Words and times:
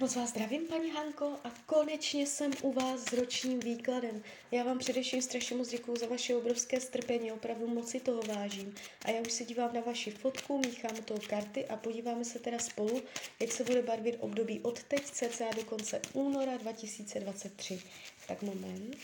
Moc 0.00 0.16
vás 0.16 0.30
zdravím, 0.30 0.66
paní 0.66 0.90
Hanko, 0.90 1.36
a 1.44 1.50
konečně 1.66 2.26
jsem 2.26 2.50
u 2.62 2.72
vás 2.72 3.00
s 3.00 3.12
ročním 3.12 3.60
výkladem. 3.60 4.22
Já 4.50 4.64
vám 4.64 4.78
především 4.78 5.22
strašně 5.22 5.56
moc 5.56 5.68
děkuju 5.68 5.96
za 5.96 6.06
vaše 6.06 6.36
obrovské 6.36 6.80
strpení, 6.80 7.32
opravdu 7.32 7.66
moc 7.66 7.90
si 7.90 8.00
toho 8.00 8.22
vážím. 8.22 8.74
A 9.04 9.10
já 9.10 9.20
už 9.20 9.32
se 9.32 9.44
dívám 9.44 9.74
na 9.74 9.80
vaši 9.80 10.10
fotku, 10.10 10.58
míchám 10.58 10.96
to 11.04 11.14
karty 11.28 11.66
a 11.66 11.76
podíváme 11.76 12.24
se 12.24 12.38
teda 12.38 12.58
spolu, 12.58 13.02
jak 13.40 13.52
se 13.52 13.64
bude 13.64 13.82
barvit 13.82 14.16
období 14.20 14.60
od 14.60 14.82
teď 14.82 15.04
cca 15.04 15.44
do 15.56 15.64
konce 15.64 16.00
února 16.12 16.56
2023. 16.56 17.82
Tak 18.28 18.42
moment. 18.42 18.96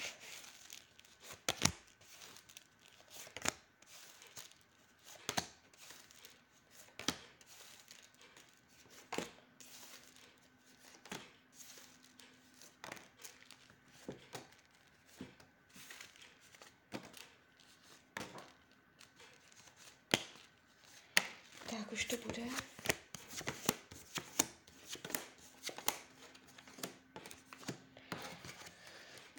Už 21.93 22.05
to 22.05 22.17
bude. 22.17 22.43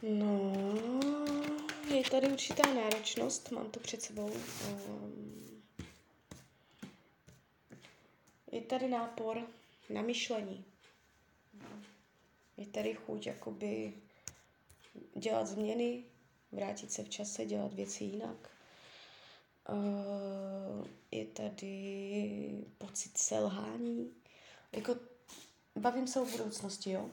No, 0.04 0.54
je 1.96 2.04
tady 2.12 2.28
určitá 2.28 2.74
náročnost, 2.74 3.52
mám 3.52 3.72
to 3.72 3.80
před 3.80 4.02
sebou. 4.02 4.32
Um, 4.32 5.64
je 8.52 8.62
tady 8.62 8.88
nápor 8.88 9.48
na 9.90 10.02
myšlení. 10.02 10.66
Je 12.58 12.66
tady 12.66 12.94
chuť 12.94 13.26
jakoby 13.28 13.94
dělat 15.16 15.48
změny, 15.48 16.04
vrátit 16.52 16.92
se 16.92 17.04
v 17.04 17.10
čase, 17.10 17.46
dělat 17.46 17.74
věci 17.74 18.04
jinak. 18.04 18.53
Uh, 19.70 20.88
je 21.12 21.26
tady 21.26 22.66
pocit 22.78 23.18
selhání. 23.18 24.14
Jako, 24.72 24.96
bavím 25.76 26.08
se 26.08 26.22
o 26.22 26.26
budoucnosti, 26.26 26.92
jo. 26.92 27.10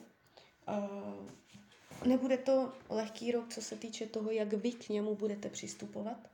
Uh, 0.67 1.29
nebude 2.07 2.37
to 2.37 2.73
lehký 2.89 3.31
rok, 3.31 3.53
co 3.53 3.61
se 3.61 3.75
týče 3.75 4.05
toho, 4.05 4.31
jak 4.31 4.53
vy 4.53 4.71
k 4.71 4.89
němu 4.89 5.15
budete 5.15 5.49
přistupovat. 5.49 6.29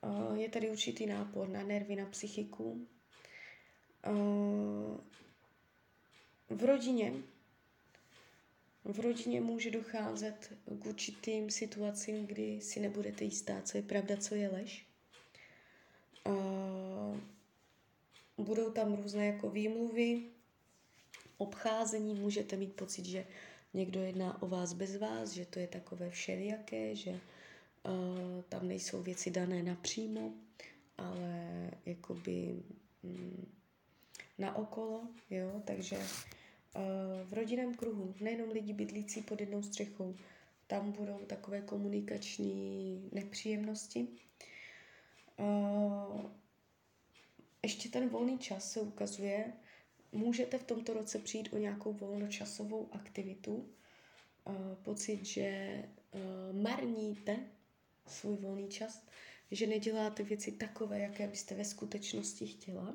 Uh, 0.00 0.36
je 0.36 0.48
tady 0.48 0.70
určitý 0.70 1.06
nápor 1.06 1.48
na 1.48 1.62
nervy, 1.62 1.96
na 1.96 2.06
psychiku. 2.06 2.86
Uh, 4.06 5.00
v 6.48 6.64
rodině 6.64 7.12
v 8.92 9.00
rodině 9.00 9.40
může 9.40 9.70
docházet 9.70 10.52
k 10.78 10.86
určitým 10.86 11.50
situacím, 11.50 12.26
kdy 12.26 12.60
si 12.60 12.80
nebudete 12.80 13.24
jistá, 13.24 13.62
co 13.62 13.76
je 13.76 13.82
pravda, 13.82 14.16
co 14.16 14.34
je 14.34 14.48
lež. 14.48 14.86
Uh, 16.26 17.16
budou 18.38 18.70
tam 18.70 18.94
různé 18.94 19.26
jako 19.26 19.50
výmluvy, 19.50 20.22
obcházení, 21.38 22.14
můžete 22.14 22.56
mít 22.56 22.72
pocit, 22.72 23.04
že 23.04 23.26
někdo 23.74 24.02
jedná 24.02 24.42
o 24.42 24.48
vás 24.48 24.72
bez 24.72 24.96
vás, 24.96 25.30
že 25.30 25.46
to 25.46 25.58
je 25.58 25.66
takové 25.66 26.10
všelijaké, 26.10 26.96
že 26.96 27.10
uh, 27.10 28.42
tam 28.48 28.68
nejsou 28.68 29.02
věci 29.02 29.30
dané 29.30 29.62
napřímo, 29.62 30.32
ale 30.98 31.70
jakoby 31.86 32.62
mm, 33.02 33.46
na 34.38 34.56
okolo, 34.56 35.08
jo, 35.30 35.62
takže 35.64 35.98
v 37.24 37.32
rodinném 37.32 37.74
kruhu, 37.74 38.14
nejenom 38.20 38.50
lidi 38.50 38.72
bydlící 38.72 39.22
pod 39.22 39.40
jednou 39.40 39.62
střechou, 39.62 40.16
tam 40.66 40.92
budou 40.92 41.18
takové 41.18 41.60
komunikační 41.60 43.08
nepříjemnosti. 43.12 44.08
Ještě 47.62 47.88
ten 47.88 48.08
volný 48.08 48.38
čas 48.38 48.72
se 48.72 48.80
ukazuje, 48.80 49.52
můžete 50.12 50.58
v 50.58 50.64
tomto 50.64 50.94
roce 50.94 51.18
přijít 51.18 51.52
o 51.52 51.58
nějakou 51.58 51.92
volnočasovou 51.92 52.88
aktivitu, 52.92 53.68
pocit, 54.82 55.24
že 55.24 55.82
marníte 56.52 57.36
svůj 58.06 58.36
volný 58.36 58.68
čas, 58.68 59.06
že 59.50 59.66
neděláte 59.66 60.22
věci 60.22 60.52
takové, 60.52 61.00
jaké 61.00 61.28
byste 61.28 61.54
ve 61.54 61.64
skutečnosti 61.64 62.46
chtěla. 62.46 62.94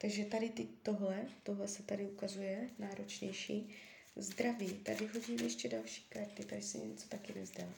Takže 0.00 0.24
tady 0.24 0.48
ty, 0.48 0.68
tohle, 0.82 1.26
tohle 1.42 1.68
se 1.68 1.82
tady 1.82 2.06
ukazuje 2.06 2.70
náročnější. 2.78 3.74
Zdraví, 4.16 4.68
tady 4.68 5.06
hodím 5.06 5.38
ještě 5.38 5.68
další 5.68 6.04
karty, 6.08 6.44
tady 6.44 6.62
se 6.62 6.78
něco 6.78 7.08
taky 7.08 7.34
nezdá. 7.34 7.74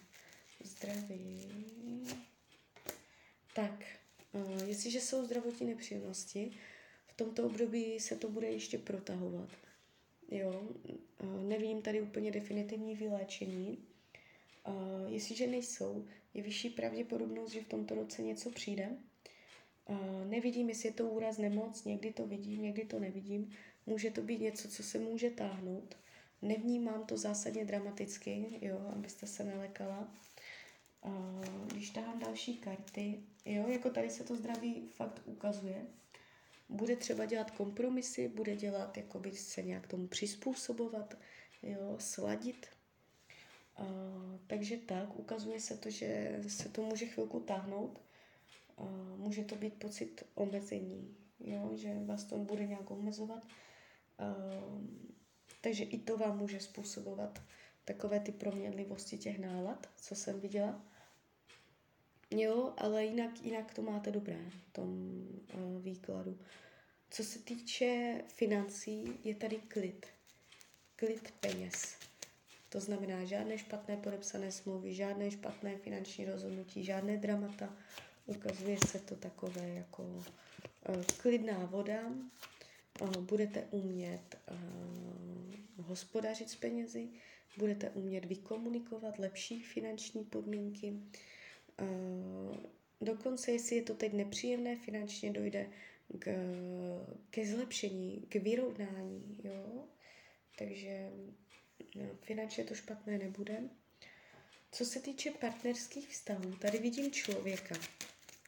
Zdraví. 0.65 1.49
Tak, 3.55 3.84
uh, 4.32 4.69
jestliže 4.69 5.00
jsou 5.00 5.25
zdravotní 5.25 5.66
nepříjemnosti, 5.66 6.53
v 7.06 7.16
tomto 7.16 7.47
období 7.47 8.00
se 8.00 8.16
to 8.16 8.28
bude 8.28 8.47
ještě 8.47 8.78
protahovat. 8.78 9.49
Jo, 10.31 10.71
uh, 11.22 11.43
nevím 11.43 11.82
tady 11.82 12.03
úplně 12.03 12.31
definitivní 12.31 12.94
vyléčení. 12.94 13.78
Uh, 14.66 15.12
jestliže 15.12 15.47
nejsou, 15.47 16.06
je 16.34 16.43
vyšší 16.43 16.71
pravděpodobnost, 16.71 17.53
že 17.53 17.61
v 17.61 17.69
tomto 17.69 17.94
roce 17.94 18.22
něco 18.22 18.50
přijde, 18.50 18.97
Nevidím, 20.25 20.69
jestli 20.69 20.88
je 20.88 20.93
to 20.93 21.04
úraz 21.04 21.38
nemoc, 21.38 21.84
někdy 21.84 22.12
to 22.12 22.26
vidím, 22.26 22.62
někdy 22.62 22.84
to 22.84 22.98
nevidím. 22.98 23.50
Může 23.87 24.10
to 24.10 24.22
být 24.22 24.41
něco, 24.41 24.69
co 24.69 24.82
se 24.82 24.98
může 24.98 25.31
táhnout. 25.31 25.97
Nevnímám 26.43 27.06
to 27.06 27.16
zásadně 27.16 27.65
dramaticky, 27.65 28.59
jo, 28.60 28.78
abyste 28.94 29.26
se 29.26 29.44
nelekala. 29.44 30.15
Uh, 31.04 31.44
když 31.66 31.91
tahám 31.91 32.19
další 32.19 32.56
karty, 32.56 33.22
jo, 33.44 33.69
jako 33.69 33.91
tady 33.91 34.10
se 34.10 34.25
to 34.25 34.37
zdraví 34.37 34.88
fakt 34.94 35.22
ukazuje. 35.25 35.87
Bude 36.69 36.97
třeba 36.97 37.25
dělat 37.25 37.50
kompromisy, 37.50 38.28
bude 38.28 38.56
dělat, 38.56 38.97
jakoby 38.97 39.32
se 39.32 39.62
nějak 39.62 39.87
tomu 39.87 40.06
přizpůsobovat, 40.06 41.19
jo, 41.62 41.97
sladit. 41.99 42.66
Uh, 43.81 43.87
takže 44.47 44.76
tak, 44.76 45.19
ukazuje 45.19 45.60
se 45.60 45.76
to, 45.76 45.91
že 45.91 46.41
se 46.49 46.69
to 46.69 46.82
může 46.82 47.06
chvilku 47.06 47.41
táhnout 47.41 48.00
může 49.16 49.44
to 49.44 49.56
být 49.56 49.75
pocit 49.75 50.22
omezení, 50.34 51.16
jo? 51.41 51.71
že 51.75 51.94
vás 52.05 52.25
to 52.25 52.38
bude 52.38 52.66
nějak 52.66 52.91
omezovat. 52.91 53.43
Takže 55.60 55.84
i 55.84 55.99
to 55.99 56.16
vám 56.16 56.38
může 56.38 56.60
způsobovat 56.60 57.43
takové 57.84 58.21
ty 58.21 58.32
proměnlivosti 58.32 59.19
těch 59.19 59.38
nálad, 59.38 59.88
co 59.97 60.15
jsem 60.15 60.41
viděla. 60.41 60.82
Jo, 62.31 62.75
ale 62.77 63.05
jinak, 63.05 63.43
jinak 63.43 63.75
to 63.75 63.82
máte 63.82 64.11
dobré 64.11 64.38
v 64.49 64.72
tom 64.72 65.22
výkladu. 65.81 66.38
Co 67.11 67.25
se 67.25 67.38
týče 67.38 68.21
financí, 68.28 69.21
je 69.25 69.34
tady 69.34 69.56
klid. 69.56 70.06
Klid 70.97 71.34
peněz. 71.41 71.97
To 72.69 72.81
znamená 72.81 73.25
žádné 73.25 73.59
špatné 73.59 73.97
podepsané 73.97 74.53
smlouvy, 74.53 74.94
žádné 74.94 75.31
špatné 75.31 75.77
finanční 75.77 76.25
rozhodnutí, 76.25 76.84
žádné 76.84 77.16
dramata, 77.16 77.77
Ukazuje 78.27 78.77
se 78.87 78.99
to 78.99 79.16
takové 79.16 79.69
jako 79.69 80.03
uh, 80.03 81.03
klidná 81.16 81.65
voda. 81.65 82.00
Uh, 83.00 83.16
budete 83.16 83.66
umět 83.71 84.38
uh, 84.50 85.87
hospodařit 85.87 86.50
s 86.50 86.56
penězi, 86.56 87.09
budete 87.59 87.91
umět 87.91 88.25
vykomunikovat 88.25 89.19
lepší 89.19 89.62
finanční 89.62 90.25
podmínky. 90.25 90.94
Dokonce, 93.00 93.53
jestli 93.53 93.77
je 93.77 93.82
to 93.82 93.94
teď 93.94 94.12
nepříjemné 94.12 94.77
finančně, 94.77 95.32
dojde 95.32 95.71
k, 96.19 96.34
ke 97.31 97.47
zlepšení, 97.47 98.27
k 98.28 98.34
vyrovnání. 98.34 99.41
Jo? 99.44 99.84
Takže 100.59 101.11
finančně 102.20 102.64
to 102.64 102.75
špatné 102.75 103.19
nebude. 103.19 103.62
Co 104.73 104.85
se 104.85 105.01
týče 105.01 105.31
partnerských 105.31 106.09
vztahů, 106.09 106.57
tady 106.57 106.79
vidím 106.79 107.13
člověka. 107.13 107.75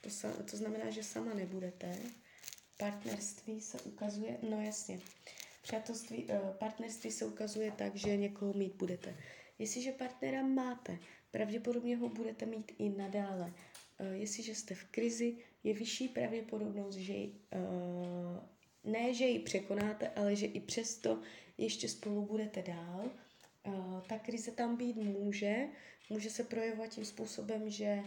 To, 0.00 0.10
sa, 0.10 0.32
to 0.50 0.56
znamená, 0.56 0.90
že 0.90 1.02
sama 1.02 1.34
nebudete. 1.34 1.96
Partnerství 2.78 3.60
se 3.60 3.80
ukazuje, 3.80 4.38
no 4.50 4.62
jasně, 4.62 5.00
přátelství, 5.62 6.24
uh, 6.24 6.56
partnerství 6.56 7.10
se 7.10 7.24
ukazuje 7.24 7.70
tak, 7.70 7.96
že 7.96 8.16
někoho 8.16 8.52
mít 8.52 8.74
budete. 8.74 9.16
Jestliže 9.58 9.92
partnera 9.92 10.42
máte, 10.42 10.98
pravděpodobně 11.30 11.96
ho 11.96 12.08
budete 12.08 12.46
mít 12.46 12.72
i 12.78 12.88
nadále. 12.88 13.52
Uh, 14.00 14.06
jestliže 14.12 14.54
jste 14.54 14.74
v 14.74 14.84
krizi, 14.84 15.36
je 15.64 15.74
vyšší 15.74 16.08
pravděpodobnost, 16.08 16.94
že 16.94 17.14
uh, 17.14 18.38
ne, 18.84 19.14
že 19.14 19.24
ji 19.24 19.38
překonáte, 19.38 20.08
ale 20.08 20.36
že 20.36 20.46
i 20.46 20.60
přesto 20.60 21.20
ještě 21.58 21.88
spolu 21.88 22.26
budete 22.26 22.62
dál. 22.62 23.10
Uh, 23.66 24.00
ta 24.00 24.18
krize 24.18 24.50
tam 24.50 24.76
být 24.76 24.96
může, 24.96 25.68
může 26.10 26.30
se 26.30 26.44
projevovat 26.44 26.90
tím 26.90 27.04
způsobem, 27.04 27.70
že 27.70 28.02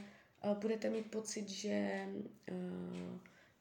budete 0.54 0.90
mít 0.90 1.12
pocit, 1.12 1.50
že 1.50 2.08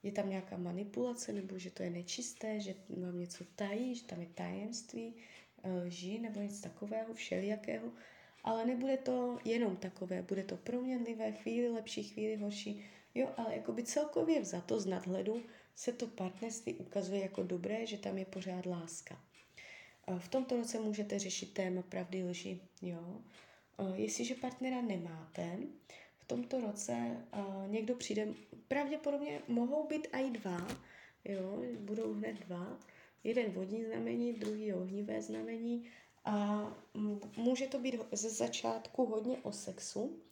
je 0.02 0.12
tam 0.12 0.30
nějaká 0.30 0.56
manipulace, 0.56 1.32
nebo 1.32 1.58
že 1.58 1.70
to 1.70 1.82
je 1.82 1.90
nečisté, 1.90 2.60
že 2.60 2.74
vám 2.88 3.18
něco 3.18 3.44
tají, 3.56 3.94
že 3.94 4.04
tam 4.04 4.20
je 4.20 4.26
tajemství, 4.34 5.14
lži 5.84 6.18
nebo 6.18 6.40
nic 6.40 6.60
takového, 6.60 7.14
všelijakého. 7.14 7.92
Ale 8.44 8.66
nebude 8.66 8.96
to 8.96 9.38
jenom 9.44 9.76
takové, 9.76 10.22
bude 10.22 10.44
to 10.44 10.56
proměnlivé, 10.56 11.32
chvíli 11.32 11.68
lepší, 11.68 12.02
chvíli 12.02 12.36
horší. 12.36 12.84
Jo, 13.14 13.30
ale 13.36 13.56
jakoby 13.56 13.82
celkově 13.82 14.40
vzato 14.40 14.80
z 14.80 14.86
nadhledu 14.86 15.42
se 15.74 15.92
to 15.92 16.06
partnerství 16.06 16.74
ukazuje 16.74 17.20
jako 17.20 17.42
dobré, 17.42 17.86
že 17.86 17.98
tam 17.98 18.18
je 18.18 18.24
pořád 18.24 18.66
láska. 18.66 19.20
V 20.18 20.28
tomto 20.28 20.56
roce 20.56 20.80
můžete 20.80 21.18
řešit 21.18 21.54
téma 21.54 21.82
pravdy 21.82 22.24
lži. 22.24 22.60
Jo? 22.82 23.20
Jestliže 23.94 24.34
partnera 24.34 24.82
nemáte, 24.82 25.58
v 26.18 26.24
tomto 26.24 26.60
roce 26.60 27.26
někdo 27.66 27.94
přijde, 27.94 28.28
pravděpodobně 28.68 29.42
mohou 29.48 29.86
být 29.86 30.08
i 30.12 30.30
dva, 30.30 30.68
jo? 31.24 31.62
budou 31.78 32.12
hned 32.14 32.36
dva, 32.46 32.78
jeden 33.24 33.50
vodní 33.50 33.84
znamení, 33.84 34.32
druhý 34.32 34.72
ohnivé 34.72 35.22
znamení 35.22 35.88
a 36.24 36.66
může 37.36 37.66
to 37.66 37.78
být 37.78 37.94
ze 38.12 38.30
začátku 38.30 39.06
hodně 39.06 39.38
o 39.42 39.52
sexu 39.52 40.22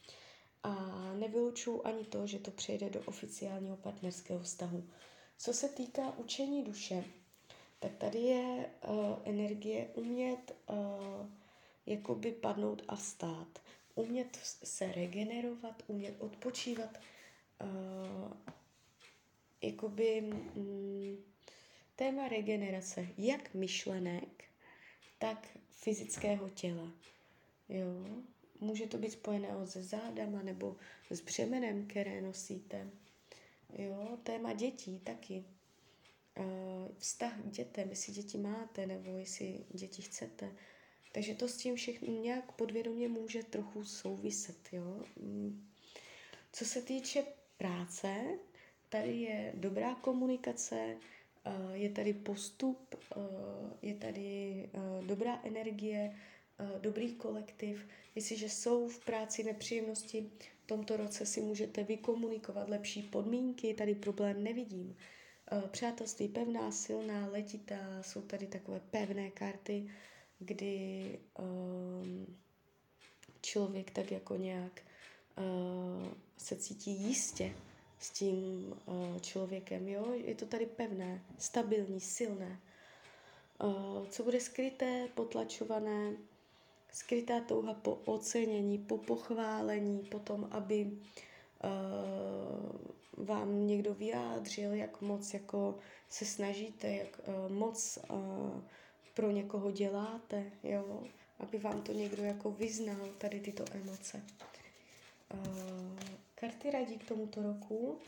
a 0.63 0.75
nevylučuju 1.15 1.83
ani 1.85 2.05
to, 2.05 2.27
že 2.27 2.39
to 2.39 2.51
přejde 2.51 2.91
do 2.91 3.01
oficiálního 3.01 3.77
partnerského 3.77 4.41
vztahu. 4.41 4.91
Co 5.39 5.53
se 5.53 5.69
týká 5.69 6.19
učení 6.19 6.65
duše, 6.65 7.05
tak 7.79 7.97
tady 7.97 8.19
je 8.19 8.71
uh, 8.89 9.19
energie 9.25 9.89
umět 9.95 10.57
uh, 10.71 11.27
jakoby 11.87 12.33
padnout 12.33 12.83
a 12.89 12.97
vstát. 12.97 13.63
Umět 13.95 14.37
se 14.43 14.93
regenerovat, 14.93 15.83
umět 15.87 16.15
odpočívat, 16.19 16.99
uh, 17.63 18.33
jakoby 19.63 20.21
mm, 20.21 21.17
téma 21.97 22.29
regenerace 22.29 23.07
jak 23.19 23.55
myšlenek, 23.55 24.45
tak 25.19 25.49
fyzického 25.71 26.49
těla. 26.49 26.93
Jo? 27.69 27.87
Může 28.61 28.87
to 28.87 28.99
být 28.99 29.11
spojené 29.13 29.49
se 29.65 29.83
zádama 29.83 30.43
nebo 30.43 30.77
s 31.11 31.21
břemenem, 31.21 31.87
které 31.87 32.21
nosíte. 32.21 32.91
Jo? 33.79 34.19
Téma 34.23 34.53
dětí 34.53 34.99
taky. 34.99 35.45
Uh, 36.39 36.45
vztah 36.99 37.41
k 37.41 37.51
dětem, 37.51 37.91
jestli 37.91 38.13
děti 38.13 38.39
máte 38.39 38.87
nebo 38.87 39.19
jestli 39.19 39.65
děti 39.71 40.03
chcete. 40.03 40.53
Takže 41.13 41.35
to 41.35 41.49
s 41.49 41.57
tím 41.57 41.77
všechno 41.77 42.13
nějak 42.13 42.53
podvědomě 42.53 43.09
může 43.09 43.43
trochu 43.43 43.85
souviset. 43.85 44.73
Jo? 44.73 45.03
Mm. 45.17 45.69
Co 46.53 46.65
se 46.65 46.83
týče 46.83 47.25
práce, 47.59 48.25
tady 48.89 49.17
je 49.17 49.53
dobrá 49.55 49.95
komunikace, 49.95 50.97
je 51.73 51.91
tady 51.91 52.13
postup, 52.13 52.95
je 53.83 53.95
tady 53.95 54.69
dobrá 55.07 55.41
energie, 55.45 56.17
dobrý 56.81 57.15
kolektiv. 57.15 57.87
Jestliže 58.15 58.51
jsou 58.51 58.89
v 58.89 59.05
práci 59.05 59.45
nepříjemnosti, 59.45 60.31
v 60.65 60.67
tomto 60.67 60.97
roce 60.97 61.27
si 61.27 61.41
můžete 61.41 61.85
vykomunikovat 61.85 62.69
lepší 62.69 63.03
podmínky, 63.03 63.75
tady 63.75 63.95
problém 63.95 64.45
nevidím. 64.45 64.97
Přátelství 65.71 66.29
pevná, 66.29 66.71
silná, 66.71 67.27
letitá, 67.27 68.03
jsou 68.03 68.23
tady 68.23 68.47
takové 68.47 68.81
pevné 68.91 69.31
karty, 69.31 69.91
kdy 70.39 71.19
člověk 73.41 73.91
tak 73.91 74.13
jako 74.13 74.37
nějak 74.37 74.83
se 76.37 76.57
cítí 76.57 76.91
jistě 76.91 77.55
s 77.99 78.11
tím 78.11 78.37
uh, 78.87 79.19
člověkem. 79.19 79.89
Jo? 79.89 80.13
Je 80.15 80.35
to 80.35 80.47
tady 80.47 80.67
pevné, 80.67 81.25
stabilní, 81.39 82.01
silné. 82.01 82.61
Co 84.11 84.23
bude 84.23 84.41
skryté, 84.41 85.09
potlačované, 85.15 86.13
skrytá 86.93 87.41
touha 87.41 87.75
po 87.75 87.95
ocenění, 88.05 88.79
po 88.79 88.99
pochválení, 88.99 89.99
potom, 89.99 90.49
aby 90.51 90.85
uh, 90.85 90.99
vám 93.17 93.67
někdo 93.67 93.95
vyjádřil, 93.95 94.75
jak 94.75 95.01
moc 95.01 95.35
jako 95.35 95.79
se 96.09 96.25
snažíte, 96.25 96.91
jak 96.93 97.21
uh, 97.27 97.53
moc 97.53 97.99
uh, 98.11 98.61
pro 99.15 99.31
někoho 99.31 99.71
děláte, 99.71 100.45
jo? 100.63 101.03
aby 101.39 101.59
vám 101.59 101.83
to 101.83 101.93
někdo 101.93 102.23
jako 102.23 102.51
vyznal, 102.51 103.09
tady 103.19 103.41
tyto 103.41 103.65
emoce. 103.73 104.23
Uh, 105.35 105.99
Karty 106.35 106.71
radí 106.71 106.99
k 106.99 107.09
tomuto 107.09 107.43
roku, 107.43 107.99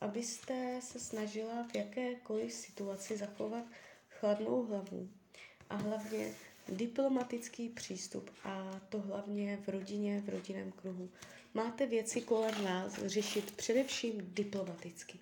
abyste 0.00 0.80
se 0.82 0.98
snažila 0.98 1.68
v 1.72 1.74
jakékoliv 1.74 2.52
situaci 2.52 3.16
zachovat 3.16 3.64
chladnou 4.08 4.66
hlavu 4.66 5.08
a 5.70 5.76
hlavně 5.76 6.34
diplomatický 6.68 7.68
přístup 7.68 8.30
a 8.44 8.80
to 8.88 9.00
hlavně 9.00 9.58
v 9.66 9.68
rodině, 9.68 10.20
v 10.20 10.28
rodinném 10.28 10.72
kruhu. 10.72 11.10
Máte 11.54 11.86
věci 11.86 12.20
kolem 12.20 12.64
vás 12.64 12.92
řešit 13.06 13.50
především 13.50 14.34
diplomaticky. 14.34 15.18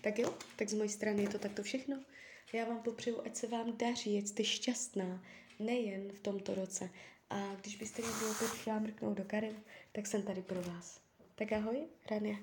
Tak 0.00 0.18
jo, 0.18 0.34
tak 0.56 0.68
z 0.68 0.74
mojej 0.74 0.88
strany 0.88 1.22
je 1.22 1.28
to 1.28 1.38
takto 1.38 1.62
všechno. 1.62 2.00
Já 2.52 2.64
vám 2.64 2.82
popřeju, 2.82 3.22
ať 3.24 3.36
se 3.36 3.46
vám 3.46 3.76
daří, 3.76 4.18
ať 4.18 4.26
jste 4.26 4.44
šťastná, 4.44 5.24
nejen 5.58 6.12
v 6.12 6.20
tomto 6.20 6.54
roce. 6.54 6.90
A 7.30 7.54
když 7.60 7.76
byste 7.76 8.02
mě 8.02 8.30
opět 8.30 8.50
chtěla 8.50 8.78
mrknout 8.78 9.16
do 9.16 9.24
karet, 9.24 9.56
tak 9.92 10.06
jsem 10.06 10.22
tady 10.22 10.42
pro 10.42 10.62
vás. 10.62 11.00
Tak 11.34 11.52
ahoj, 11.52 11.86
Rania. 12.10 12.36